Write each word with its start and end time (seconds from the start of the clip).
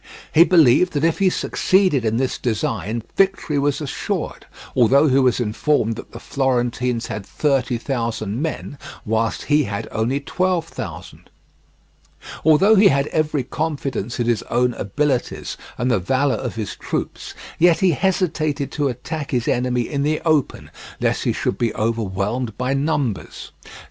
He 0.33 0.43
believed 0.43 0.93
that 0.93 1.03
if 1.03 1.19
he 1.19 1.29
succeeded 1.29 2.03
in 2.03 2.17
this 2.17 2.39
design, 2.39 3.03
victory 3.15 3.59
was 3.59 3.81
assured, 3.81 4.47
although 4.75 5.07
he 5.07 5.19
was 5.19 5.39
informed 5.39 5.95
that 5.95 6.11
the 6.11 6.19
Florentines 6.19 7.05
had 7.05 7.23
thirty 7.23 7.77
thousand 7.77 8.41
men, 8.41 8.79
whilst 9.05 9.43
he 9.43 9.65
had 9.65 9.87
only 9.91 10.19
twelve 10.19 10.65
thousand. 10.65 11.29
Although 12.43 12.73
he 12.73 12.87
had 12.87 13.05
every 13.09 13.43
confidence 13.43 14.19
in 14.19 14.25
his 14.25 14.41
own 14.49 14.73
abilities 14.73 15.55
and 15.77 15.91
the 15.91 15.99
valour 15.99 16.33
of 16.33 16.55
his 16.55 16.75
troops, 16.75 17.35
yet 17.59 17.81
he 17.81 17.91
hesitated 17.91 18.71
to 18.71 18.87
attack 18.87 19.29
his 19.29 19.47
enemy 19.47 19.81
in 19.83 20.01
the 20.01 20.19
open 20.25 20.71
lest 20.99 21.25
he 21.25 21.31
should 21.31 21.59
be 21.59 21.75
overwhelmed 21.75 22.57
by 22.57 22.73
numbers. 22.73 23.51